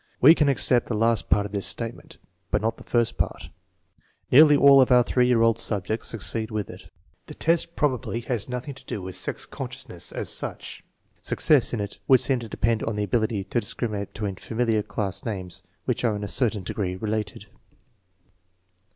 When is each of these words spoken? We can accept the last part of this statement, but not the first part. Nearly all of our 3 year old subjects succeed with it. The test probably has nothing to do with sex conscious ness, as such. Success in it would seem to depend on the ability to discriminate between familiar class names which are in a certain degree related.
We 0.19 0.33
can 0.33 0.49
accept 0.49 0.87
the 0.87 0.95
last 0.95 1.29
part 1.29 1.45
of 1.45 1.51
this 1.51 1.67
statement, 1.67 2.17
but 2.49 2.59
not 2.59 2.77
the 2.77 2.83
first 2.83 3.19
part. 3.19 3.49
Nearly 4.31 4.57
all 4.57 4.81
of 4.81 4.91
our 4.91 5.03
3 5.03 5.27
year 5.27 5.43
old 5.43 5.59
subjects 5.59 6.07
succeed 6.07 6.49
with 6.49 6.71
it. 6.71 6.89
The 7.27 7.35
test 7.35 7.75
probably 7.75 8.21
has 8.21 8.49
nothing 8.49 8.73
to 8.73 8.85
do 8.85 8.99
with 9.03 9.15
sex 9.15 9.45
conscious 9.45 9.87
ness, 9.87 10.11
as 10.11 10.31
such. 10.31 10.83
Success 11.21 11.71
in 11.71 11.79
it 11.79 11.99
would 12.07 12.19
seem 12.19 12.39
to 12.39 12.49
depend 12.49 12.81
on 12.81 12.95
the 12.95 13.03
ability 13.03 13.43
to 13.43 13.59
discriminate 13.59 14.11
between 14.13 14.37
familiar 14.37 14.81
class 14.81 15.23
names 15.23 15.61
which 15.85 16.03
are 16.03 16.15
in 16.15 16.23
a 16.23 16.27
certain 16.27 16.63
degree 16.63 16.95
related. 16.95 17.45